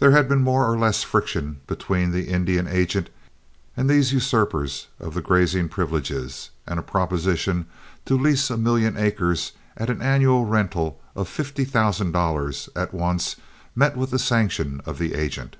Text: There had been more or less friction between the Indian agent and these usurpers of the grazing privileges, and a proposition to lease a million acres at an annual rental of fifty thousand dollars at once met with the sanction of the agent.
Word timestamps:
There 0.00 0.10
had 0.10 0.28
been 0.28 0.42
more 0.42 0.68
or 0.68 0.76
less 0.76 1.04
friction 1.04 1.60
between 1.68 2.10
the 2.10 2.30
Indian 2.30 2.66
agent 2.66 3.10
and 3.76 3.88
these 3.88 4.12
usurpers 4.12 4.88
of 4.98 5.14
the 5.14 5.22
grazing 5.22 5.68
privileges, 5.68 6.50
and 6.66 6.80
a 6.80 6.82
proposition 6.82 7.66
to 8.06 8.18
lease 8.18 8.50
a 8.50 8.56
million 8.56 8.96
acres 8.96 9.52
at 9.76 9.88
an 9.88 10.02
annual 10.02 10.46
rental 10.46 11.00
of 11.14 11.28
fifty 11.28 11.64
thousand 11.64 12.10
dollars 12.10 12.68
at 12.74 12.92
once 12.92 13.36
met 13.76 13.96
with 13.96 14.10
the 14.10 14.18
sanction 14.18 14.80
of 14.84 14.98
the 14.98 15.14
agent. 15.14 15.54